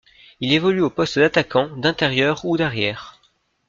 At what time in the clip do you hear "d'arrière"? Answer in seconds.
2.57-3.19